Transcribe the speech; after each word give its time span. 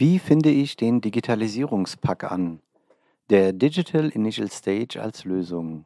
Wie 0.00 0.18
finde 0.18 0.48
ich 0.48 0.76
den 0.76 1.02
Digitalisierungspack 1.02 2.32
an? 2.32 2.60
Der 3.28 3.52
Digital 3.52 4.08
Initial 4.08 4.50
Stage 4.50 4.98
als 4.98 5.26
Lösung. 5.26 5.84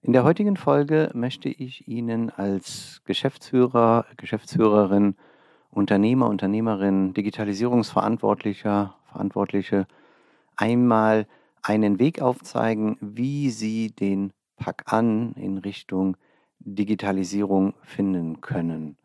In 0.00 0.14
der 0.14 0.24
heutigen 0.24 0.56
Folge 0.56 1.10
möchte 1.12 1.50
ich 1.50 1.86
Ihnen 1.86 2.30
als 2.30 3.02
Geschäftsführer, 3.04 4.06
Geschäftsführerin, 4.16 5.16
Unternehmer, 5.70 6.30
Unternehmerin, 6.30 7.12
Digitalisierungsverantwortlicher, 7.12 8.96
Verantwortliche 9.12 9.86
einmal 10.56 11.26
einen 11.60 11.98
Weg 11.98 12.22
aufzeigen, 12.22 12.96
wie 13.02 13.50
Sie 13.50 13.90
den 13.90 14.32
Pack 14.56 14.84
an 14.86 15.34
in 15.34 15.58
Richtung 15.58 16.16
Digitalisierung 16.58 17.74
finden 17.82 18.40
können. 18.40 18.96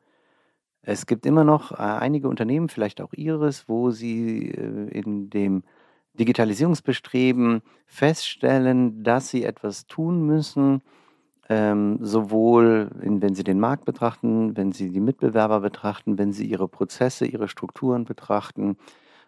Es 0.87 1.07
gibt 1.07 1.25
immer 1.25 1.43
noch 1.43 1.71
äh, 1.71 1.75
einige 1.77 2.29
Unternehmen, 2.29 2.69
vielleicht 2.69 3.01
auch 3.01 3.13
Ihres, 3.13 3.67
wo 3.67 3.89
Sie 3.89 4.51
äh, 4.51 4.89
in 4.89 5.31
dem 5.31 5.63
Digitalisierungsbestreben 6.19 7.61
feststellen, 7.87 9.03
dass 9.03 9.29
Sie 9.29 9.43
etwas 9.43 9.87
tun 9.87 10.25
müssen, 10.27 10.83
ähm, 11.49 11.97
sowohl 12.01 12.91
in, 13.01 13.21
wenn 13.21 13.33
Sie 13.33 13.43
den 13.43 13.59
Markt 13.59 13.85
betrachten, 13.85 14.55
wenn 14.55 14.71
Sie 14.71 14.91
die 14.91 14.99
Mitbewerber 14.99 15.59
betrachten, 15.59 16.19
wenn 16.19 16.31
Sie 16.31 16.45
Ihre 16.45 16.67
Prozesse, 16.67 17.25
Ihre 17.25 17.47
Strukturen 17.47 18.05
betrachten, 18.05 18.77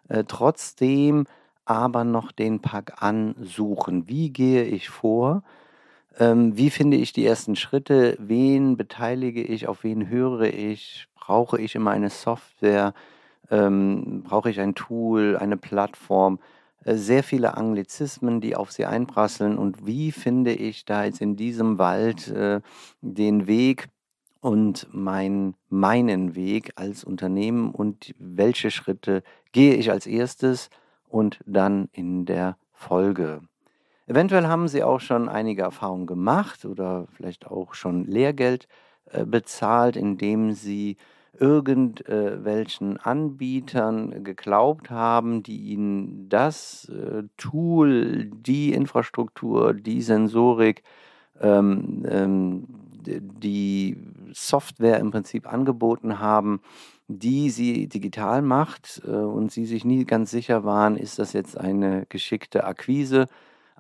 äh, 0.10 0.24
trotzdem 0.28 1.26
aber 1.66 2.04
noch 2.04 2.32
den 2.32 2.62
Pack 2.62 3.02
ansuchen. 3.02 4.08
Wie 4.08 4.32
gehe 4.32 4.64
ich 4.64 4.90
vor? 4.90 5.44
Ähm, 6.20 6.58
wie 6.58 6.70
finde 6.72 6.98
ich 6.98 7.14
die 7.14 7.26
ersten 7.26 7.56
Schritte? 7.56 8.18
Wen 8.20 8.76
beteilige 8.76 9.44
ich? 9.44 9.68
Auf 9.68 9.84
wen 9.84 10.10
höre 10.10 10.54
ich? 10.54 11.08
Brauche 11.16 11.62
ich 11.62 11.76
immer 11.76 11.92
eine 11.92 12.10
Software? 12.10 12.94
Ähm, 13.52 14.24
brauche 14.24 14.50
ich 14.50 14.60
ein 14.60 14.74
Tool, 14.74 15.38
eine 15.38 15.58
Plattform? 15.58 16.40
Äh, 16.86 16.96
sehr 16.96 17.24
viele 17.24 17.56
Anglizismen, 17.56 18.42
die 18.42 18.56
auf 18.56 18.72
sie 18.72 18.86
einprasseln. 18.86 19.60
Und 19.60 19.86
wie 19.86 20.12
finde 20.12 20.54
ich 20.54 20.86
da 20.86 21.04
jetzt 21.06 21.22
in 21.22 21.36
diesem 21.36 21.78
Wald 21.78 22.30
äh, 22.30 22.62
den 23.02 23.46
Weg 23.46 23.90
und 24.42 24.88
mein, 24.92 25.54
meinen 25.70 26.36
Weg 26.36 26.72
als 26.78 27.04
Unternehmen 27.04 27.72
und 27.72 28.16
welche 28.18 28.72
Schritte 28.72 29.22
gehe 29.52 29.76
ich 29.76 29.92
als 29.92 30.08
erstes 30.08 30.70
und 31.10 31.40
dann 31.46 31.90
in 31.92 32.26
der 32.26 32.58
Folge? 32.74 33.42
Eventuell 34.08 34.48
haben 34.48 34.70
Sie 34.70 34.84
auch 34.84 35.02
schon 35.02 35.28
einige 35.28 35.64
Erfahrungen 35.64 36.08
gemacht 36.08 36.64
oder 36.64 37.08
vielleicht 37.12 37.46
auch 37.46 37.74
schon 37.74 38.06
Lehrgeld 38.06 38.68
äh, 39.12 39.26
bezahlt, 39.26 39.98
indem 39.98 40.54
Sie 40.54 40.96
irgendwelchen 41.38 42.98
Anbietern 42.98 44.24
geglaubt 44.24 44.90
haben, 44.90 45.44
die 45.44 45.58
ihnen 45.58 46.30
das 46.30 46.90
äh, 46.90 47.24
Tool, 47.36 48.32
die 48.34 48.74
Infrastruktur, 48.74 49.74
die 49.74 50.02
Sensorik, 50.02 50.84
ähm, 51.42 52.04
ähm, 52.10 52.64
die 53.06 53.98
Software 54.34 55.00
im 55.00 55.12
Prinzip 55.12 55.52
angeboten 55.52 56.20
haben, 56.20 56.62
die 57.08 57.50
sie 57.50 57.88
digital 57.88 58.42
macht 58.42 59.02
äh, 59.06 59.12
und 59.12 59.52
sie 59.52 59.66
sich 59.66 59.86
nie 59.86 60.06
ganz 60.06 60.32
sicher 60.32 60.64
waren, 60.64 60.98
ist 60.98 61.20
das 61.20 61.34
jetzt 61.34 61.58
eine 61.58 62.06
geschickte 62.10 62.64
Akquise 62.64 63.28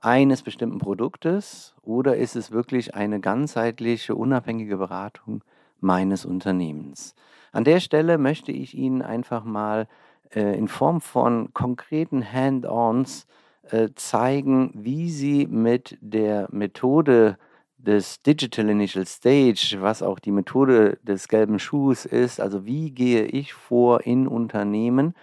eines 0.02 0.42
bestimmten 0.44 0.80
Produktes 0.80 1.76
oder 1.82 2.18
ist 2.18 2.36
es 2.36 2.52
wirklich 2.52 2.96
eine 2.96 3.20
ganzheitliche, 3.20 4.16
unabhängige 4.16 4.78
Beratung 4.78 5.44
meines 5.80 6.26
Unternehmens? 6.26 7.16
An 7.52 7.64
der 7.64 7.80
Stelle 7.80 8.18
möchte 8.18 8.52
ich 8.52 8.76
Ihnen 8.76 9.02
einfach 9.02 9.44
mal 9.44 9.88
äh, 10.36 10.58
in 10.58 10.68
Form 10.68 11.02
von 11.02 11.54
konkreten 11.54 12.32
Hand-ons 12.32 13.28
äh, 13.72 13.90
zeigen, 13.96 14.72
wie 14.76 15.10
Sie 15.10 15.48
mit 15.48 15.98
der 16.02 16.48
Methode 16.52 17.38
des 17.78 18.22
Digital 18.22 18.70
Initial 18.70 19.06
Stage, 19.06 19.78
was 19.80 20.02
auch 20.02 20.20
die 20.20 20.32
Methode 20.32 20.98
des 21.04 21.28
gelben 21.28 21.60
Schuhs 21.60 22.06
ist, 22.06 22.42
also 22.42 22.66
wie 22.66 22.92
gehe 22.92 23.26
ich 23.26 23.54
vor 23.54 24.06
in 24.06 24.28
Unternehmen, 24.28 25.14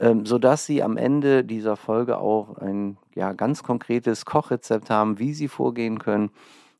ähm, 0.00 0.26
sodass 0.26 0.66
Sie 0.66 0.82
am 0.82 0.96
Ende 0.96 1.44
dieser 1.44 1.76
Folge 1.76 2.18
auch 2.18 2.58
ein 2.58 2.98
ja, 3.14 3.32
ganz 3.32 3.62
konkretes 3.62 4.24
Kochrezept 4.24 4.90
haben, 4.90 5.18
wie 5.18 5.34
Sie 5.34 5.48
vorgehen 5.48 5.98
können 5.98 6.30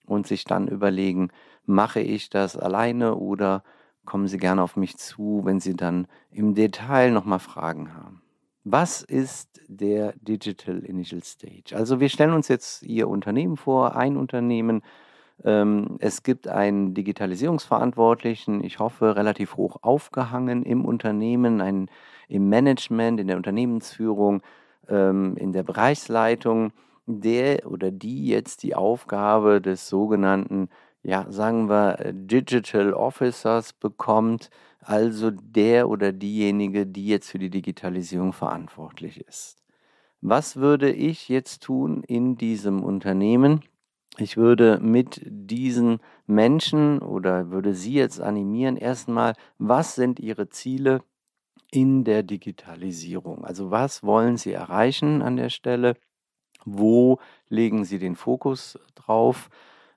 und 0.06 0.26
sich 0.26 0.44
dann 0.44 0.68
überlegen, 0.68 1.30
mache 1.66 2.00
ich 2.00 2.28
das 2.30 2.56
alleine 2.56 3.16
oder 3.16 3.62
kommen 4.04 4.26
Sie 4.26 4.38
gerne 4.38 4.62
auf 4.62 4.76
mich 4.76 4.96
zu, 4.96 5.42
wenn 5.44 5.60
Sie 5.60 5.74
dann 5.74 6.06
im 6.30 6.54
Detail 6.54 7.10
nochmal 7.10 7.38
Fragen 7.38 7.94
haben. 7.94 8.20
Was 8.64 9.02
ist 9.02 9.60
der 9.68 10.14
Digital 10.16 10.78
Initial 10.80 11.22
Stage? 11.22 11.76
Also 11.76 12.00
wir 12.00 12.08
stellen 12.08 12.32
uns 12.32 12.48
jetzt 12.48 12.82
Ihr 12.82 13.08
Unternehmen 13.08 13.56
vor, 13.56 13.94
ein 13.94 14.16
Unternehmen. 14.16 14.82
Ähm, 15.44 15.96
es 16.00 16.22
gibt 16.22 16.48
einen 16.48 16.94
Digitalisierungsverantwortlichen, 16.94 18.64
ich 18.64 18.78
hoffe 18.78 19.16
relativ 19.16 19.56
hoch 19.56 19.76
aufgehangen 19.82 20.62
im 20.62 20.84
Unternehmen, 20.84 21.60
ein 21.60 21.90
im 22.28 22.48
Management, 22.48 23.20
in 23.20 23.28
der 23.28 23.36
Unternehmensführung, 23.36 24.42
ähm, 24.88 25.36
in 25.36 25.52
der 25.52 25.62
Bereichsleitung, 25.62 26.72
der 27.06 27.70
oder 27.70 27.90
die 27.90 28.26
jetzt 28.26 28.62
die 28.62 28.74
Aufgabe 28.74 29.60
des 29.60 29.88
sogenannten, 29.88 30.68
ja, 31.02 31.30
sagen 31.30 31.68
wir, 31.68 31.98
Digital 32.12 32.94
Officers 32.94 33.72
bekommt, 33.72 34.50
also 34.80 35.30
der 35.30 35.88
oder 35.88 36.12
diejenige, 36.12 36.86
die 36.86 37.06
jetzt 37.06 37.30
für 37.30 37.38
die 37.38 37.50
Digitalisierung 37.50 38.32
verantwortlich 38.32 39.20
ist. 39.26 39.56
Was 40.20 40.56
würde 40.56 40.90
ich 40.90 41.28
jetzt 41.28 41.62
tun 41.62 42.02
in 42.02 42.36
diesem 42.36 42.82
Unternehmen? 42.82 43.60
Ich 44.16 44.36
würde 44.36 44.78
mit 44.80 45.20
diesen 45.26 46.00
Menschen 46.26 47.00
oder 47.00 47.50
würde 47.50 47.74
sie 47.74 47.94
jetzt 47.94 48.20
animieren, 48.20 48.76
erstmal, 48.76 49.34
was 49.58 49.94
sind 49.96 50.20
ihre 50.20 50.48
Ziele? 50.48 51.02
In 51.74 52.04
der 52.04 52.22
Digitalisierung. 52.22 53.44
Also 53.44 53.72
was 53.72 54.04
wollen 54.04 54.36
Sie 54.36 54.52
erreichen 54.52 55.22
an 55.22 55.36
der 55.36 55.48
Stelle? 55.50 55.96
Wo 56.64 57.18
legen 57.48 57.84
Sie 57.84 57.98
den 57.98 58.14
Fokus 58.14 58.78
drauf? 58.94 59.50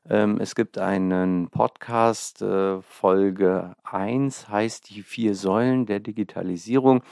Ähm, 0.09 0.39
es 0.39 0.55
gibt 0.55 0.79
einen 0.79 1.49
Podcast, 1.49 2.41
äh, 2.41 2.81
Folge 2.81 3.75
1 3.83 4.49
heißt 4.49 4.89
die 4.89 5.03
vier 5.03 5.35
Säulen 5.35 5.85
der 5.85 5.99
Digitalisierung. 5.99 7.03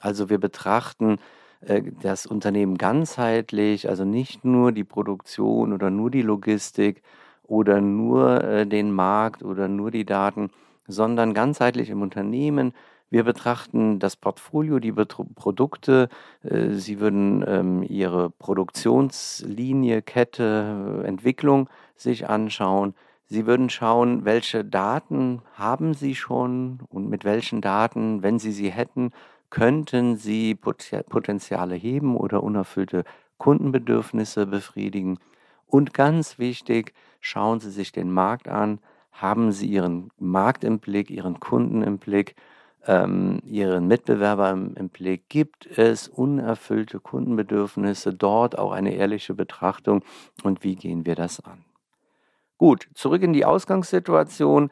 Also 0.00 0.28
wir 0.28 0.38
betrachten 0.38 1.16
äh, 1.62 1.82
das 2.02 2.26
Unternehmen 2.26 2.76
ganzheitlich, 2.76 3.88
also 3.88 4.04
nicht 4.04 4.44
nur 4.44 4.72
die 4.72 4.84
Produktion 4.84 5.72
oder 5.72 5.88
nur 5.88 6.10
die 6.10 6.22
Logistik 6.22 7.02
oder 7.42 7.80
nur 7.80 8.44
äh, 8.44 8.66
den 8.66 8.92
Markt 8.92 9.42
oder 9.42 9.66
nur 9.66 9.90
die 9.90 10.04
Daten, 10.04 10.50
sondern 10.86 11.32
ganzheitlich 11.32 11.88
im 11.88 12.02
Unternehmen. 12.02 12.74
Wir 13.10 13.24
betrachten 13.24 13.98
das 13.98 14.14
Portfolio, 14.14 14.78
die 14.78 14.92
Produkte. 14.92 16.08
Äh, 16.42 16.70
Sie 16.70 17.00
würden 17.00 17.44
ähm, 17.46 17.82
Ihre 17.82 18.30
Produktionslinie, 18.30 20.00
Kette, 20.00 21.02
Entwicklung 21.04 21.68
sich 21.96 22.28
anschauen. 22.28 22.94
Sie 23.26 23.46
würden 23.46 23.68
schauen, 23.68 24.24
welche 24.24 24.64
Daten 24.64 25.42
haben 25.54 25.94
Sie 25.94 26.14
schon 26.14 26.80
und 26.88 27.08
mit 27.08 27.24
welchen 27.24 27.60
Daten, 27.60 28.22
wenn 28.22 28.38
Sie 28.38 28.52
sie 28.52 28.70
hätten, 28.70 29.12
könnten 29.50 30.16
Sie 30.16 30.54
Potenziale 30.54 31.74
heben 31.74 32.16
oder 32.16 32.42
unerfüllte 32.42 33.04
Kundenbedürfnisse 33.38 34.46
befriedigen. 34.46 35.18
Und 35.66 35.94
ganz 35.94 36.38
wichtig, 36.38 36.92
schauen 37.20 37.60
Sie 37.60 37.70
sich 37.70 37.92
den 37.92 38.10
Markt 38.10 38.48
an, 38.48 38.80
haben 39.12 39.52
Sie 39.52 39.66
Ihren 39.66 40.10
Markt 40.18 40.64
im 40.64 40.78
Blick, 40.78 41.10
Ihren 41.10 41.38
Kunden 41.40 41.82
im 41.82 41.98
Blick, 41.98 42.34
ähm, 42.86 43.40
Ihren 43.44 43.86
Mitbewerber 43.86 44.50
im, 44.50 44.74
im 44.74 44.88
Blick. 44.88 45.28
Gibt 45.28 45.66
es 45.78 46.08
unerfüllte 46.08 47.00
Kundenbedürfnisse, 47.00 48.14
dort 48.14 48.58
auch 48.58 48.72
eine 48.72 48.94
ehrliche 48.94 49.34
Betrachtung 49.34 50.02
und 50.42 50.64
wie 50.64 50.76
gehen 50.76 51.06
wir 51.06 51.14
das 51.14 51.40
an? 51.40 51.64
Gut, 52.58 52.88
zurück 52.94 53.22
in 53.22 53.32
die 53.32 53.44
Ausgangssituation. 53.44 54.70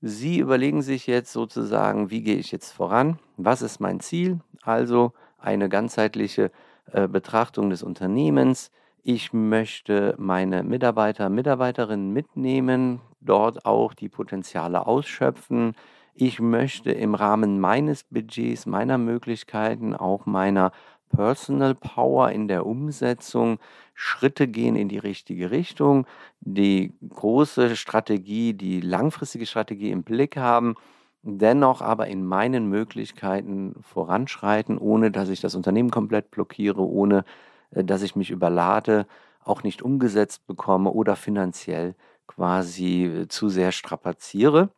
Sie 0.00 0.38
überlegen 0.38 0.82
sich 0.82 1.06
jetzt 1.06 1.32
sozusagen, 1.32 2.10
wie 2.10 2.22
gehe 2.22 2.36
ich 2.36 2.52
jetzt 2.52 2.72
voran? 2.72 3.18
Was 3.36 3.62
ist 3.62 3.80
mein 3.80 4.00
Ziel? 4.00 4.40
Also 4.62 5.12
eine 5.38 5.68
ganzheitliche 5.68 6.50
äh, 6.92 7.08
Betrachtung 7.08 7.70
des 7.70 7.82
Unternehmens. 7.82 8.70
Ich 9.02 9.32
möchte 9.32 10.14
meine 10.18 10.62
Mitarbeiter, 10.62 11.28
Mitarbeiterinnen 11.28 12.12
mitnehmen, 12.12 13.00
dort 13.20 13.64
auch 13.64 13.94
die 13.94 14.08
Potenziale 14.08 14.86
ausschöpfen. 14.86 15.74
Ich 16.20 16.40
möchte 16.40 16.90
im 16.90 17.14
Rahmen 17.14 17.60
meines 17.60 18.02
Budgets, 18.02 18.66
meiner 18.66 18.98
Möglichkeiten, 18.98 19.94
auch 19.94 20.26
meiner 20.26 20.72
Personal 21.10 21.76
Power 21.76 22.32
in 22.32 22.48
der 22.48 22.66
Umsetzung 22.66 23.60
Schritte 23.94 24.48
gehen 24.48 24.74
in 24.74 24.88
die 24.88 24.98
richtige 24.98 25.52
Richtung, 25.52 26.08
die 26.40 26.92
große 27.08 27.76
Strategie, 27.76 28.52
die 28.52 28.80
langfristige 28.80 29.46
Strategie 29.46 29.92
im 29.92 30.02
Blick 30.02 30.36
haben, 30.36 30.74
dennoch 31.22 31.82
aber 31.82 32.08
in 32.08 32.26
meinen 32.26 32.68
Möglichkeiten 32.68 33.76
voranschreiten, 33.82 34.76
ohne 34.76 35.12
dass 35.12 35.28
ich 35.28 35.40
das 35.40 35.54
Unternehmen 35.54 35.90
komplett 35.90 36.32
blockiere, 36.32 36.80
ohne 36.80 37.24
äh, 37.70 37.84
dass 37.84 38.02
ich 38.02 38.16
mich 38.16 38.32
überlade, 38.32 39.06
auch 39.44 39.62
nicht 39.62 39.82
umgesetzt 39.82 40.48
bekomme 40.48 40.90
oder 40.90 41.14
finanziell 41.14 41.94
quasi 42.26 43.04
äh, 43.04 43.28
zu 43.28 43.48
sehr 43.48 43.70
strapaziere. 43.70 44.70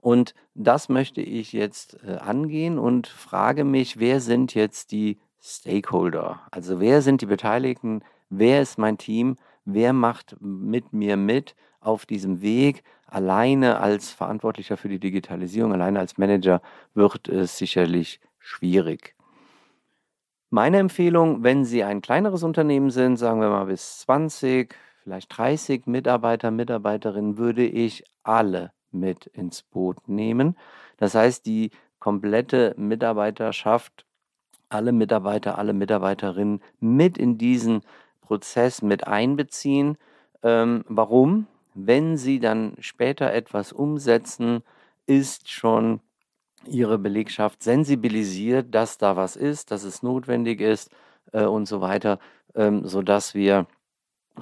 Und 0.00 0.34
das 0.54 0.88
möchte 0.88 1.20
ich 1.20 1.52
jetzt 1.52 1.98
äh, 2.04 2.16
angehen 2.16 2.78
und 2.78 3.06
frage 3.06 3.64
mich, 3.64 3.98
wer 3.98 4.20
sind 4.20 4.54
jetzt 4.54 4.92
die 4.92 5.18
Stakeholder? 5.40 6.40
Also 6.50 6.80
wer 6.80 7.02
sind 7.02 7.20
die 7.20 7.26
Beteiligten? 7.26 8.02
Wer 8.30 8.62
ist 8.62 8.78
mein 8.78 8.98
Team? 8.98 9.36
Wer 9.64 9.92
macht 9.92 10.36
mit 10.40 10.92
mir 10.92 11.16
mit 11.16 11.54
auf 11.80 12.06
diesem 12.06 12.40
Weg? 12.42 12.82
Alleine 13.06 13.80
als 13.80 14.10
Verantwortlicher 14.10 14.76
für 14.76 14.88
die 14.88 15.00
Digitalisierung, 15.00 15.72
alleine 15.72 15.98
als 15.98 16.18
Manager 16.18 16.60
wird 16.94 17.28
es 17.28 17.56
sicherlich 17.56 18.20
schwierig. 18.38 19.14
Meine 20.50 20.78
Empfehlung, 20.78 21.42
wenn 21.42 21.64
Sie 21.64 21.84
ein 21.84 22.00
kleineres 22.00 22.42
Unternehmen 22.42 22.90
sind, 22.90 23.16
sagen 23.16 23.40
wir 23.40 23.50
mal 23.50 23.66
bis 23.66 24.00
20, 24.00 24.74
vielleicht 25.02 25.36
30 25.36 25.86
Mitarbeiter, 25.86 26.50
Mitarbeiterinnen, 26.50 27.36
würde 27.36 27.66
ich 27.66 28.04
alle 28.22 28.72
mit 28.92 29.26
ins 29.26 29.62
Boot 29.62 30.08
nehmen. 30.08 30.56
Das 30.96 31.14
heißt, 31.14 31.46
die 31.46 31.70
komplette 31.98 32.74
Mitarbeiterschaft, 32.76 34.04
alle 34.68 34.92
Mitarbeiter, 34.92 35.58
alle 35.58 35.72
Mitarbeiterinnen 35.72 36.60
mit 36.80 37.18
in 37.18 37.38
diesen 37.38 37.82
Prozess 38.20 38.82
mit 38.82 39.06
einbeziehen. 39.06 39.96
Ähm, 40.42 40.84
warum? 40.88 41.46
Wenn 41.74 42.16
Sie 42.16 42.40
dann 42.40 42.74
später 42.80 43.32
etwas 43.32 43.72
umsetzen, 43.72 44.62
ist 45.06 45.50
schon 45.50 46.00
Ihre 46.66 46.98
Belegschaft 46.98 47.62
sensibilisiert, 47.62 48.74
dass 48.74 48.98
da 48.98 49.16
was 49.16 49.36
ist, 49.36 49.70
dass 49.70 49.84
es 49.84 50.02
notwendig 50.02 50.60
ist 50.60 50.90
äh, 51.32 51.44
und 51.44 51.66
so 51.66 51.80
weiter, 51.80 52.18
ähm, 52.54 52.86
sodass 52.86 53.34
wir 53.34 53.66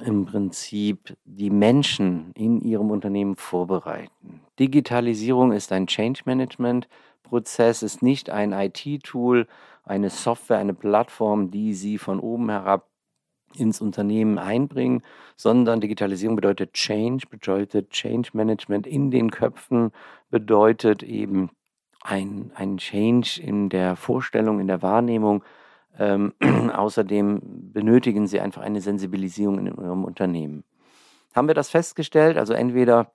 im 0.02 0.24
Prinzip 0.24 1.16
die 1.24 1.50
Menschen 1.50 2.32
in 2.34 2.60
ihrem 2.60 2.90
Unternehmen 2.90 3.36
vorbereiten. 3.36 4.40
Digitalisierung 4.58 5.52
ist 5.52 5.72
ein 5.72 5.86
Change 5.86 6.22
Management 6.24 6.88
Prozess, 7.22 7.82
ist 7.82 8.02
nicht 8.02 8.30
ein 8.30 8.52
IT-Tool, 8.52 9.46
eine 9.84 10.10
Software, 10.10 10.58
eine 10.58 10.74
Plattform, 10.74 11.50
die 11.50 11.74
Sie 11.74 11.98
von 11.98 12.20
oben 12.20 12.50
herab 12.50 12.88
ins 13.54 13.80
Unternehmen 13.80 14.38
einbringen, 14.38 15.02
sondern 15.36 15.80
Digitalisierung 15.80 16.36
bedeutet 16.36 16.72
Change, 16.74 17.26
bedeutet 17.28 17.90
Change 17.90 18.30
Management 18.32 18.86
in 18.86 19.10
den 19.10 19.30
Köpfen, 19.30 19.92
bedeutet 20.30 21.02
eben 21.02 21.50
ein, 22.02 22.52
ein 22.54 22.78
Change 22.78 23.40
in 23.42 23.68
der 23.68 23.96
Vorstellung, 23.96 24.60
in 24.60 24.66
der 24.66 24.82
Wahrnehmung. 24.82 25.42
Ähm, 25.98 26.34
außerdem 26.74 27.72
benötigen 27.72 28.26
sie 28.26 28.40
einfach 28.40 28.62
eine 28.62 28.80
Sensibilisierung 28.80 29.58
in 29.58 29.66
ihrem 29.66 30.04
Unternehmen. 30.04 30.64
Haben 31.34 31.48
wir 31.48 31.54
das 31.54 31.70
festgestellt? 31.70 32.36
Also 32.38 32.54
entweder 32.54 33.12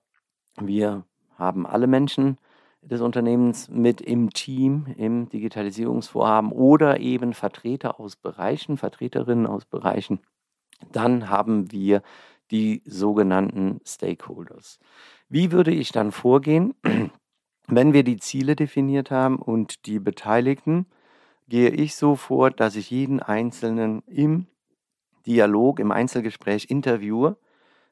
wir 0.60 1.04
haben 1.36 1.66
alle 1.66 1.86
Menschen 1.86 2.38
des 2.82 3.00
Unternehmens 3.00 3.68
mit 3.68 4.00
im 4.00 4.30
Team, 4.30 4.86
im 4.96 5.28
Digitalisierungsvorhaben 5.28 6.50
oder 6.50 7.00
eben 7.00 7.32
Vertreter 7.32 8.00
aus 8.00 8.16
Bereichen, 8.16 8.76
Vertreterinnen 8.76 9.46
aus 9.46 9.64
Bereichen, 9.64 10.20
dann 10.90 11.30
haben 11.30 11.70
wir 11.70 12.02
die 12.50 12.82
sogenannten 12.84 13.80
Stakeholders. 13.86 14.78
Wie 15.28 15.52
würde 15.52 15.70
ich 15.70 15.92
dann 15.92 16.12
vorgehen, 16.12 16.74
wenn 17.68 17.92
wir 17.92 18.02
die 18.02 18.18
Ziele 18.18 18.56
definiert 18.56 19.10
haben 19.10 19.38
und 19.38 19.86
die 19.86 20.00
Beteiligten? 20.00 20.86
Gehe 21.52 21.68
ich 21.68 21.96
so 21.96 22.16
vor, 22.16 22.50
dass 22.50 22.76
ich 22.76 22.90
jeden 22.90 23.20
Einzelnen 23.20 24.02
im 24.06 24.46
Dialog, 25.26 25.80
im 25.80 25.92
Einzelgespräch 25.92 26.70
interviewe, 26.70 27.36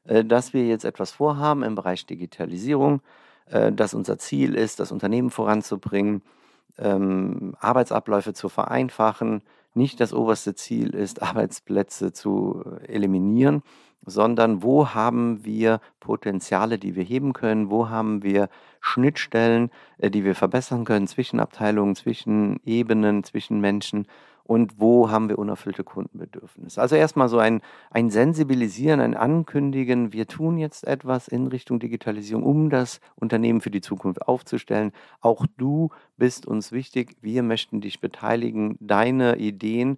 äh, 0.03 0.25
dass 0.25 0.51
wir 0.55 0.65
jetzt 0.65 0.83
etwas 0.83 1.11
vorhaben 1.11 1.61
im 1.61 1.75
Bereich 1.75 2.07
Digitalisierung, 2.07 3.03
äh, 3.45 3.71
dass 3.71 3.93
unser 3.93 4.17
Ziel 4.17 4.55
ist, 4.55 4.79
das 4.79 4.91
Unternehmen 4.91 5.29
voranzubringen, 5.29 6.23
ähm, 6.79 7.53
Arbeitsabläufe 7.59 8.33
zu 8.33 8.49
vereinfachen, 8.49 9.43
nicht 9.75 9.99
das 9.99 10.11
oberste 10.11 10.55
Ziel 10.55 10.95
ist, 10.95 11.21
Arbeitsplätze 11.21 12.13
zu 12.13 12.63
eliminieren, 12.87 13.61
sondern 14.05 14.63
wo 14.63 14.89
haben 14.89 15.45
wir 15.45 15.79
Potenziale, 15.99 16.79
die 16.79 16.95
wir 16.95 17.03
heben 17.03 17.33
können, 17.33 17.69
wo 17.69 17.89
haben 17.89 18.23
wir 18.23 18.49
Schnittstellen, 18.79 19.69
äh, 19.99 20.09
die 20.09 20.23
wir 20.23 20.35
verbessern 20.35 20.85
können 20.85 21.07
zwischen 21.07 21.39
Abteilungen, 21.39 21.95
zwischen 21.95 22.59
Ebenen, 22.65 23.23
zwischen 23.23 23.59
Menschen 23.61 24.07
und 24.43 24.79
wo 24.79 25.09
haben 25.09 25.29
wir 25.29 25.39
unerfüllte 25.39 25.85
Kundenbedürfnisse. 25.85 26.81
Also 26.81 26.97
erstmal 26.97 27.29
so 27.29 27.37
ein, 27.37 27.61
ein 27.89 28.09
Sensibilisieren, 28.09 28.99
ein 28.99 29.15
Ankündigen, 29.15 30.11
wir 30.11 30.27
tun 30.27 30.57
jetzt 30.57 30.85
etwas 30.85 31.29
in 31.29 31.47
Richtung 31.47 31.79
Digitalisierung, 31.79 32.43
um 32.43 32.69
das 32.69 32.99
Unternehmen 33.15 33.61
für 33.61 33.71
die 33.71 33.79
Zukunft 33.79 34.27
aufzustellen. 34.27 34.91
Auch 35.21 35.45
du 35.57 35.91
bist 36.17 36.45
uns 36.45 36.73
wichtig, 36.73 37.15
wir 37.21 37.43
möchten 37.43 37.79
dich 37.79 38.01
beteiligen, 38.01 38.77
deine 38.81 39.37
Ideen 39.37 39.97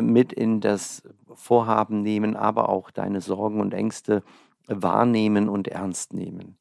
mit 0.00 0.32
in 0.32 0.60
das 0.60 1.02
Vorhaben 1.34 2.02
nehmen, 2.02 2.36
aber 2.36 2.68
auch 2.68 2.90
deine 2.90 3.20
Sorgen 3.20 3.60
und 3.60 3.74
Ängste 3.74 4.22
wahrnehmen 4.66 5.48
und 5.48 5.68
ernst 5.68 6.14
nehmen. 6.14 6.56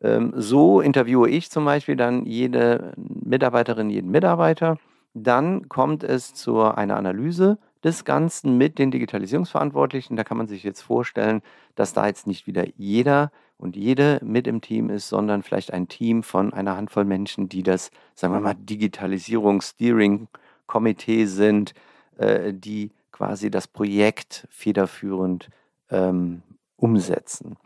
Ähm, 0.00 0.32
so 0.36 0.80
interviewe 0.80 1.30
ich 1.30 1.50
zum 1.50 1.64
Beispiel 1.64 1.96
dann 1.96 2.26
jede 2.26 2.92
Mitarbeiterin, 2.96 3.90
jeden 3.90 4.10
Mitarbeiter 4.10 4.78
dann 5.14 5.68
kommt 5.68 6.02
es 6.02 6.34
zu 6.34 6.60
einer 6.60 6.96
Analyse 6.96 7.58
des 7.84 8.04
Ganzen 8.04 8.58
mit 8.58 8.78
den 8.78 8.90
Digitalisierungsverantwortlichen. 8.90 10.16
Da 10.16 10.24
kann 10.24 10.36
man 10.36 10.48
sich 10.48 10.64
jetzt 10.64 10.82
vorstellen, 10.82 11.40
dass 11.76 11.92
da 11.92 12.06
jetzt 12.06 12.26
nicht 12.26 12.48
wieder 12.48 12.64
jeder 12.76 13.30
und 13.56 13.76
jede 13.76 14.18
mit 14.24 14.48
im 14.48 14.60
Team 14.60 14.90
ist, 14.90 15.08
sondern 15.08 15.44
vielleicht 15.44 15.72
ein 15.72 15.86
Team 15.88 16.24
von 16.24 16.52
einer 16.52 16.76
Handvoll 16.76 17.04
Menschen, 17.04 17.48
die 17.48 17.62
das, 17.62 17.92
sagen 18.14 18.34
wir 18.34 18.40
mal, 18.40 18.56
Digitalisierungs-Steering-Komitee 18.56 21.26
sind, 21.26 21.70
äh, 21.70 21.74
die 22.18 22.90
quasi 23.12 23.50
das 23.50 23.68
Projekt 23.68 24.46
federführend 24.50 25.48
ähm, 25.90 26.42
umsetzen. 26.76 27.56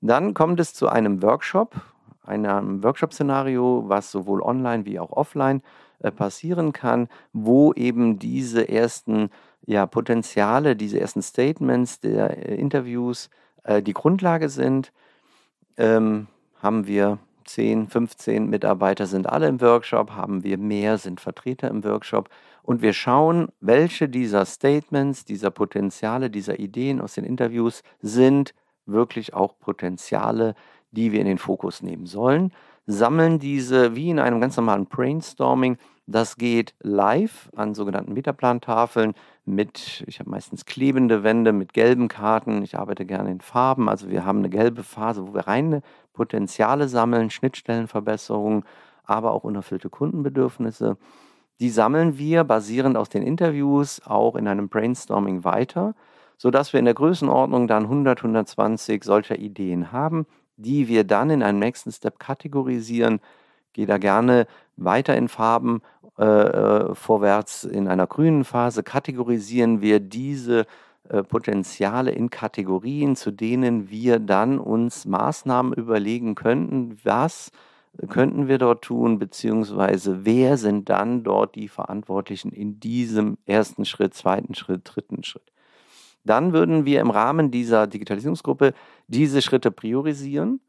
Dann 0.00 0.34
kommt 0.34 0.60
es 0.60 0.72
zu 0.72 0.88
einem 0.88 1.22
Workshop, 1.22 1.74
einem 2.24 2.82
Workshop-Szenario, 2.82 3.84
was 3.86 4.10
sowohl 4.10 4.42
online 4.42 4.86
wie 4.86 4.98
auch 4.98 5.12
offline 5.12 5.62
äh, 6.00 6.10
passieren 6.10 6.72
kann, 6.72 7.08
wo 7.32 7.72
eben 7.74 8.18
diese 8.18 8.68
ersten 8.68 9.30
ja, 9.66 9.86
Potenziale, 9.86 10.76
diese 10.76 10.98
ersten 10.98 11.22
Statements 11.22 12.00
der 12.00 12.48
äh, 12.48 12.54
Interviews 12.54 13.28
äh, 13.64 13.82
die 13.82 13.92
Grundlage 13.92 14.48
sind, 14.48 14.92
ähm, 15.76 16.26
haben 16.62 16.86
wir 16.86 17.18
10, 17.44 17.88
15 17.88 18.48
Mitarbeiter 18.48 19.06
sind 19.06 19.28
alle 19.28 19.48
im 19.48 19.60
Workshop, 19.60 20.12
haben 20.12 20.44
wir 20.44 20.56
mehr, 20.56 20.98
sind 20.98 21.20
Vertreter 21.20 21.68
im 21.68 21.84
Workshop 21.84 22.30
und 22.70 22.82
wir 22.82 22.92
schauen, 22.92 23.48
welche 23.60 24.08
dieser 24.08 24.44
Statements, 24.44 25.24
dieser 25.24 25.50
Potenziale, 25.50 26.30
dieser 26.30 26.60
Ideen 26.60 27.00
aus 27.00 27.14
den 27.14 27.24
Interviews 27.24 27.82
sind 28.00 28.54
wirklich 28.86 29.34
auch 29.34 29.58
Potenziale, 29.58 30.54
die 30.92 31.10
wir 31.10 31.18
in 31.18 31.26
den 31.26 31.38
Fokus 31.38 31.82
nehmen 31.82 32.06
sollen, 32.06 32.52
sammeln 32.86 33.40
diese 33.40 33.96
wie 33.96 34.10
in 34.10 34.20
einem 34.20 34.40
ganz 34.40 34.56
normalen 34.56 34.86
Brainstorming. 34.86 35.78
Das 36.06 36.36
geht 36.36 36.74
live 36.78 37.50
an 37.56 37.74
sogenannten 37.74 38.12
Metaplantafeln 38.12 39.14
mit, 39.44 40.04
ich 40.06 40.20
habe 40.20 40.30
meistens 40.30 40.64
klebende 40.64 41.24
Wände 41.24 41.52
mit 41.52 41.72
gelben 41.72 42.06
Karten. 42.06 42.62
Ich 42.62 42.78
arbeite 42.78 43.04
gerne 43.04 43.32
in 43.32 43.40
Farben. 43.40 43.88
Also 43.88 44.10
wir 44.10 44.24
haben 44.24 44.38
eine 44.38 44.48
gelbe 44.48 44.84
Phase, 44.84 45.26
wo 45.26 45.34
wir 45.34 45.48
reine 45.48 45.82
Potenziale 46.12 46.86
sammeln, 46.86 47.30
Schnittstellenverbesserungen, 47.30 48.62
aber 49.02 49.32
auch 49.32 49.42
unerfüllte 49.42 49.90
Kundenbedürfnisse. 49.90 50.96
Die 51.60 51.68
sammeln 51.68 52.16
wir 52.16 52.44
basierend 52.44 52.96
aus 52.96 53.10
den 53.10 53.22
Interviews 53.22 54.00
auch 54.06 54.34
in 54.34 54.48
einem 54.48 54.68
Brainstorming 54.70 55.44
weiter, 55.44 55.94
sodass 56.38 56.72
wir 56.72 56.80
in 56.80 56.86
der 56.86 56.94
Größenordnung 56.94 57.68
dann 57.68 57.84
100, 57.84 58.18
120 58.20 59.04
solcher 59.04 59.38
Ideen 59.38 59.92
haben, 59.92 60.26
die 60.56 60.88
wir 60.88 61.04
dann 61.04 61.28
in 61.28 61.42
einem 61.42 61.58
nächsten 61.58 61.92
Step 61.92 62.18
kategorisieren. 62.18 63.20
Gehe 63.74 63.86
da 63.86 63.98
gerne 63.98 64.46
weiter 64.76 65.16
in 65.16 65.28
Farben 65.28 65.82
äh, 66.18 66.24
äh, 66.24 66.94
vorwärts. 66.94 67.64
In 67.64 67.88
einer 67.88 68.06
grünen 68.06 68.44
Phase 68.44 68.82
kategorisieren 68.82 69.82
wir 69.82 70.00
diese 70.00 70.64
äh, 71.10 71.22
Potenziale 71.22 72.10
in 72.10 72.30
Kategorien, 72.30 73.16
zu 73.16 73.30
denen 73.30 73.90
wir 73.90 74.18
dann 74.18 74.58
uns 74.58 75.04
Maßnahmen 75.04 75.74
überlegen 75.74 76.34
könnten, 76.34 76.98
was 77.04 77.50
könnten 78.08 78.48
wir 78.48 78.58
dort 78.58 78.82
tun, 78.82 79.18
beziehungsweise 79.18 80.24
wer 80.24 80.56
sind 80.56 80.88
dann 80.88 81.22
dort 81.24 81.54
die 81.54 81.68
Verantwortlichen 81.68 82.52
in 82.52 82.80
diesem 82.80 83.36
ersten 83.46 83.84
Schritt, 83.84 84.14
zweiten 84.14 84.54
Schritt, 84.54 84.82
dritten 84.84 85.24
Schritt. 85.24 85.52
Dann 86.24 86.52
würden 86.52 86.84
wir 86.84 87.00
im 87.00 87.10
Rahmen 87.10 87.50
dieser 87.50 87.86
Digitalisierungsgruppe 87.86 88.74
diese 89.08 89.42
Schritte 89.42 89.70
priorisieren, 89.70 90.60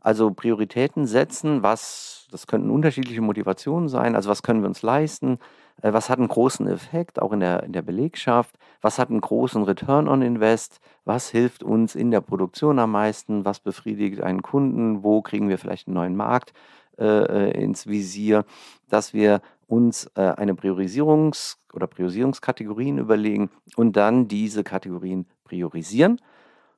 also 0.00 0.30
Prioritäten 0.30 1.06
setzen, 1.06 1.62
was, 1.62 2.28
das 2.30 2.46
könnten 2.46 2.70
unterschiedliche 2.70 3.20
Motivationen 3.20 3.88
sein, 3.88 4.14
also 4.14 4.30
was 4.30 4.42
können 4.42 4.62
wir 4.62 4.68
uns 4.68 4.82
leisten, 4.82 5.38
was 5.82 6.10
hat 6.10 6.18
einen 6.18 6.28
großen 6.28 6.66
Effekt, 6.66 7.20
auch 7.20 7.32
in 7.32 7.40
der, 7.40 7.62
in 7.62 7.72
der 7.72 7.82
Belegschaft, 7.82 8.58
was 8.80 8.98
hat 8.98 9.10
einen 9.10 9.20
großen 9.20 9.62
Return 9.62 10.08
on 10.08 10.22
Invest, 10.22 10.80
was 11.04 11.30
hilft 11.30 11.62
uns 11.62 11.94
in 11.94 12.10
der 12.10 12.20
Produktion 12.20 12.78
am 12.78 12.92
meisten, 12.92 13.44
was 13.44 13.60
befriedigt 13.60 14.20
einen 14.20 14.42
Kunden, 14.42 15.02
wo 15.02 15.22
kriegen 15.22 15.48
wir 15.48 15.58
vielleicht 15.58 15.86
einen 15.86 15.94
neuen 15.94 16.16
Markt 16.16 16.52
äh, 16.98 17.04
äh 17.04 17.62
ins 17.62 17.86
Visier, 17.86 18.44
dass 18.88 19.14
wir 19.14 19.40
uns 19.66 20.10
äh, 20.14 20.22
eine 20.22 20.54
Priorisierungs- 20.54 21.56
oder 21.72 21.86
Priorisierungskategorien 21.86 22.98
überlegen 22.98 23.50
und 23.76 23.96
dann 23.96 24.26
diese 24.26 24.64
Kategorien 24.64 25.26
priorisieren, 25.44 26.20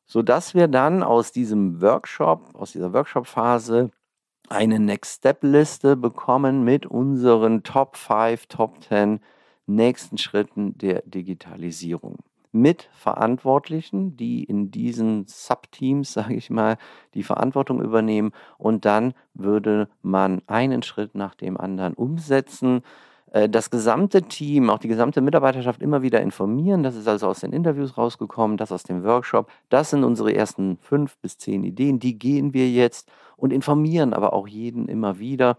sodass 0.05 0.55
wir 0.55 0.69
dann 0.69 1.03
aus 1.03 1.33
diesem 1.33 1.81
Workshop, 1.81 2.55
aus 2.55 2.73
dieser 2.73 2.93
Workshop-Phase 2.93 3.91
eine 4.51 4.81
Next 4.81 5.19
Step 5.19 5.43
Liste 5.43 5.97
bekommen 5.97 6.65
mit 6.65 6.85
unseren 6.85 7.63
Top 7.63 7.97
5, 7.97 8.47
Top 8.47 8.83
10 8.83 9.21
nächsten 9.67 10.19
Schritten 10.19 10.77
der 10.77 11.03
Digitalisierung. 11.07 12.17
Mit 12.53 12.89
Verantwortlichen, 12.93 14.17
die 14.17 14.43
in 14.43 14.73
diesen 14.73 15.25
Subteams, 15.29 16.13
sage 16.15 16.35
ich 16.35 16.51
mal, 16.51 16.79
die 17.15 17.23
Verantwortung 17.23 17.81
übernehmen 17.81 18.33
und 18.59 18.85
dann 18.85 19.15
würde 19.35 19.89
man 20.03 20.43
einen 20.49 20.83
Schritt 20.83 21.15
nach 21.15 21.37
dem 21.37 21.57
anderen 21.57 21.95
umsetzen 21.95 22.83
äh, 23.33 23.49
das 23.49 23.71
gesamte 23.71 24.23
Team, 24.23 24.71
auch 24.71 24.79
die 24.79 24.89
gesamte 24.89 25.21
Mitarbeiterschaft 25.21 25.81
immer 25.81 26.03
wieder 26.03 26.21
informieren. 26.21 26.83
Das 26.83 26.97
ist 26.97 27.09
also 27.09 27.29
aus 27.29 27.41
den 27.41 27.53
Interviews 27.53 27.97
rausgekommen, 27.97 28.57
das 28.57 28.73
aus 28.73 28.83
dem 28.83 29.05
Workshop. 29.05 29.49
Das 29.69 29.91
sind 29.91 30.05
unsere 30.05 30.35
ersten 30.35 30.79
fünf 30.79 31.17
bis 31.19 31.39
zehn 31.39 31.63
Ideen. 31.63 32.01
Die 32.01 32.19
gehen 32.19 32.53
wir 32.53 32.69
jetzt 32.69 33.09
und 33.41 33.53
informieren 33.53 34.13
aber 34.13 34.33
auch 34.33 34.47
jeden 34.47 34.89
immer 34.89 35.19
wieder. 35.19 35.57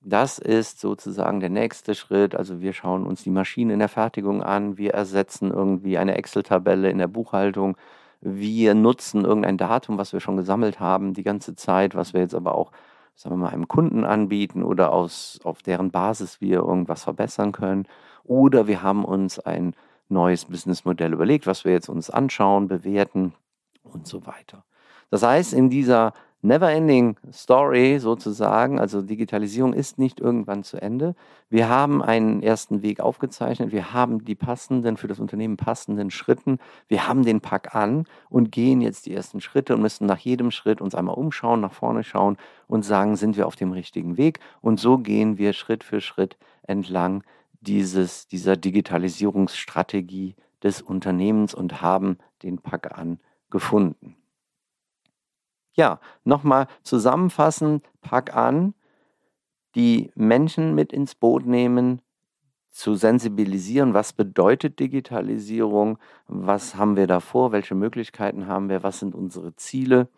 Das 0.00 0.38
ist 0.38 0.80
sozusagen 0.80 1.40
der 1.40 1.50
nächste 1.50 1.94
Schritt. 1.94 2.34
Also 2.34 2.60
wir 2.60 2.72
schauen 2.72 3.06
uns 3.06 3.22
die 3.22 3.30
Maschine 3.30 3.72
in 3.72 3.78
der 3.78 3.88
Fertigung 3.88 4.42
an. 4.42 4.76
Wir 4.76 4.92
ersetzen 4.92 5.50
irgendwie 5.50 5.96
eine 5.98 6.16
Excel-Tabelle 6.16 6.90
in 6.90 6.98
der 6.98 7.08
Buchhaltung. 7.08 7.76
Wir 8.20 8.74
nutzen 8.74 9.24
irgendein 9.24 9.58
Datum, 9.58 9.98
was 9.98 10.12
wir 10.12 10.20
schon 10.20 10.36
gesammelt 10.36 10.80
haben, 10.80 11.14
die 11.14 11.22
ganze 11.22 11.56
Zeit, 11.56 11.94
was 11.94 12.12
wir 12.12 12.20
jetzt 12.20 12.34
aber 12.34 12.54
auch 12.54 12.70
sagen 13.16 13.36
wir 13.36 13.44
mal, 13.44 13.50
einem 13.50 13.68
Kunden 13.68 14.04
anbieten 14.04 14.62
oder 14.62 14.92
aus, 14.92 15.40
auf 15.44 15.62
deren 15.62 15.90
Basis 15.90 16.40
wir 16.40 16.58
irgendwas 16.58 17.04
verbessern 17.04 17.52
können. 17.52 17.86
Oder 18.24 18.66
wir 18.66 18.82
haben 18.82 19.04
uns 19.04 19.38
ein 19.38 19.74
neues 20.08 20.46
Businessmodell 20.46 21.12
überlegt, 21.12 21.46
was 21.46 21.64
wir 21.64 21.72
jetzt 21.72 21.88
uns 21.88 22.10
anschauen, 22.10 22.68
bewerten 22.68 23.34
und 23.82 24.06
so 24.06 24.26
weiter. 24.26 24.64
Das 25.10 25.22
heißt, 25.22 25.52
in 25.52 25.70
dieser 25.70 26.12
Never-Ending 26.44 27.16
Story 27.32 27.98
sozusagen, 27.98 28.78
also 28.78 29.00
Digitalisierung 29.00 29.72
ist 29.72 29.98
nicht 29.98 30.20
irgendwann 30.20 30.62
zu 30.62 30.76
Ende. 30.76 31.14
Wir 31.48 31.70
haben 31.70 32.02
einen 32.02 32.42
ersten 32.42 32.82
Weg 32.82 33.00
aufgezeichnet, 33.00 33.72
wir 33.72 33.94
haben 33.94 34.26
die 34.26 34.34
passenden, 34.34 34.98
für 34.98 35.08
das 35.08 35.20
Unternehmen 35.20 35.56
passenden 35.56 36.10
Schritten, 36.10 36.58
wir 36.86 37.08
haben 37.08 37.24
den 37.24 37.40
Pack 37.40 37.74
an 37.74 38.04
und 38.28 38.52
gehen 38.52 38.82
jetzt 38.82 39.06
die 39.06 39.14
ersten 39.14 39.40
Schritte 39.40 39.74
und 39.74 39.80
müssen 39.80 40.06
nach 40.06 40.18
jedem 40.18 40.50
Schritt 40.50 40.82
uns 40.82 40.94
einmal 40.94 41.14
umschauen, 41.14 41.62
nach 41.62 41.72
vorne 41.72 42.04
schauen 42.04 42.36
und 42.66 42.84
sagen, 42.84 43.16
sind 43.16 43.38
wir 43.38 43.46
auf 43.46 43.56
dem 43.56 43.72
richtigen 43.72 44.18
Weg? 44.18 44.38
Und 44.60 44.78
so 44.78 44.98
gehen 44.98 45.38
wir 45.38 45.54
Schritt 45.54 45.82
für 45.82 46.02
Schritt 46.02 46.36
entlang 46.62 47.24
dieses, 47.62 48.28
dieser 48.28 48.58
Digitalisierungsstrategie 48.58 50.36
des 50.62 50.82
Unternehmens 50.82 51.54
und 51.54 51.80
haben 51.80 52.18
den 52.42 52.58
Pack 52.58 52.98
an 52.98 53.18
gefunden. 53.48 54.16
Ja, 55.74 56.00
nochmal 56.24 56.68
zusammenfassen, 56.82 57.82
pack 58.00 58.34
an, 58.34 58.74
die 59.74 60.10
Menschen 60.14 60.74
mit 60.74 60.92
ins 60.92 61.14
Boot 61.14 61.46
nehmen, 61.46 62.00
zu 62.70 62.96
sensibilisieren, 62.96 63.94
was 63.94 64.12
bedeutet 64.12 64.80
Digitalisierung, 64.80 65.98
was 66.26 66.74
haben 66.74 66.96
wir 66.96 67.06
davor, 67.06 67.52
welche 67.52 67.76
Möglichkeiten 67.76 68.48
haben 68.48 68.68
wir, 68.68 68.82
was 68.82 68.98
sind 68.98 69.14
unsere 69.14 69.54
Ziele, 69.54 70.08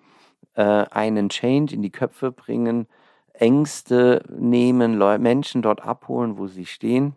äh, 0.54 0.62
einen 0.62 1.28
Change 1.28 1.74
in 1.74 1.82
die 1.82 1.90
Köpfe 1.90 2.32
bringen, 2.32 2.86
Ängste 3.34 4.24
nehmen, 4.30 4.94
Leu 4.94 5.18
Menschen 5.18 5.60
dort 5.60 5.82
abholen, 5.82 6.38
wo 6.38 6.46
sie 6.46 6.64
stehen, 6.64 7.14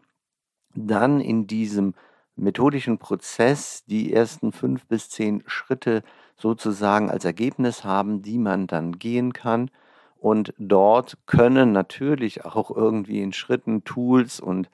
dann 0.75 1.21
in 1.21 1.47
diesem 1.47 1.93
methodischen 2.35 2.97
Prozess 2.97 3.85
die 3.85 4.11
ersten 4.11 4.51
fünf 4.51 4.85
bis 4.87 5.09
zehn 5.09 5.43
Schritte 5.45 6.03
sozusagen 6.39 7.11
als 7.11 7.25
Ergebnis 7.25 7.83
haben, 7.83 8.21
die 8.21 8.37
man 8.37 8.65
dann 8.65 8.97
gehen 8.97 9.33
kann. 9.33 9.69
Und 10.17 10.53
dort 10.57 11.17
können 11.27 11.71
natürlich 11.71 12.45
auch 12.45 12.71
irgendwie 12.75 13.21
in 13.21 13.33
Schritten 13.33 13.83
Tools 13.83 14.39
und 14.39 14.69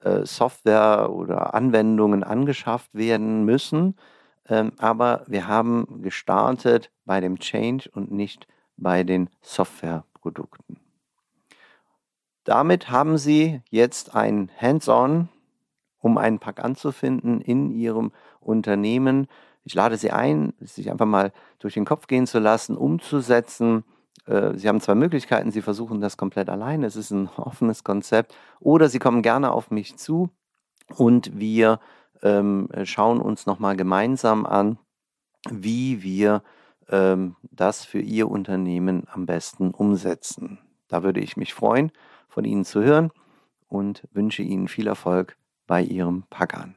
äh, 0.00 0.24
Software 0.24 1.10
oder 1.10 1.54
Anwendungen 1.54 2.24
angeschafft 2.24 2.94
werden 2.94 3.44
müssen. 3.44 3.96
Ähm, 4.48 4.72
aber 4.78 5.24
wir 5.26 5.46
haben 5.46 6.02
gestartet 6.02 6.90
bei 7.04 7.20
dem 7.20 7.38
Change 7.38 7.88
und 7.92 8.10
nicht 8.10 8.46
bei 8.76 9.04
den 9.04 9.28
Softwareprodukten. 9.42 10.78
Damit 12.44 12.90
haben 12.90 13.18
Sie 13.18 13.60
jetzt 13.70 14.14
ein 14.14 14.50
Hands-on, 14.58 15.28
um 15.98 16.18
einen 16.18 16.38
Pack 16.38 16.64
anzufinden 16.64 17.40
in 17.40 17.70
Ihrem 17.70 18.12
Unternehmen 18.40 19.28
ich 19.64 19.74
lade 19.74 19.96
Sie 19.96 20.10
ein, 20.10 20.54
sich 20.60 20.90
einfach 20.90 21.06
mal 21.06 21.32
durch 21.58 21.74
den 21.74 21.84
Kopf 21.84 22.06
gehen 22.06 22.26
zu 22.26 22.38
lassen, 22.38 22.76
umzusetzen. 22.76 23.84
Äh, 24.26 24.54
Sie 24.54 24.68
haben 24.68 24.80
zwei 24.80 24.94
Möglichkeiten. 24.94 25.50
Sie 25.50 25.62
versuchen 25.62 26.00
das 26.00 26.16
komplett 26.16 26.48
alleine. 26.48 26.86
Es 26.86 26.96
ist 26.96 27.10
ein 27.10 27.28
offenes 27.36 27.84
Konzept. 27.84 28.34
Oder 28.60 28.88
Sie 28.88 28.98
kommen 28.98 29.22
gerne 29.22 29.52
auf 29.52 29.70
mich 29.70 29.96
zu 29.96 30.30
und 30.96 31.38
wir 31.38 31.80
ähm, 32.22 32.68
schauen 32.84 33.20
uns 33.20 33.46
nochmal 33.46 33.76
gemeinsam 33.76 34.46
an, 34.46 34.78
wie 35.48 36.02
wir 36.02 36.42
ähm, 36.88 37.36
das 37.42 37.84
für 37.84 38.00
Ihr 38.00 38.28
Unternehmen 38.28 39.06
am 39.10 39.26
besten 39.26 39.70
umsetzen. 39.70 40.58
Da 40.88 41.02
würde 41.02 41.20
ich 41.20 41.36
mich 41.36 41.54
freuen, 41.54 41.92
von 42.28 42.44
Ihnen 42.44 42.64
zu 42.64 42.82
hören 42.82 43.10
und 43.68 44.06
wünsche 44.12 44.42
Ihnen 44.42 44.68
viel 44.68 44.86
Erfolg 44.86 45.36
bei 45.66 45.82
Ihrem 45.82 46.24
Packern. 46.30 46.76